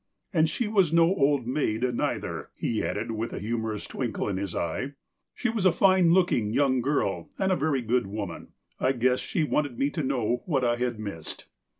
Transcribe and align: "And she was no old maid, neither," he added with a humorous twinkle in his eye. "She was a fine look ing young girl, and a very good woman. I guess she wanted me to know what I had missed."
"And 0.33 0.49
she 0.49 0.67
was 0.67 0.91
no 0.91 1.03
old 1.03 1.45
maid, 1.45 1.83
neither," 1.93 2.49
he 2.55 2.83
added 2.83 3.11
with 3.11 3.33
a 3.33 3.39
humorous 3.39 3.85
twinkle 3.85 4.27
in 4.27 4.37
his 4.37 4.55
eye. 4.55 4.93
"She 5.35 5.47
was 5.47 5.63
a 5.63 5.71
fine 5.71 6.11
look 6.11 6.31
ing 6.31 6.49
young 6.49 6.81
girl, 6.81 7.29
and 7.37 7.51
a 7.51 7.55
very 7.55 7.83
good 7.83 8.07
woman. 8.07 8.53
I 8.79 8.93
guess 8.93 9.19
she 9.19 9.43
wanted 9.43 9.77
me 9.77 9.91
to 9.91 10.01
know 10.01 10.41
what 10.47 10.65
I 10.65 10.77
had 10.77 10.97
missed." 10.99 11.45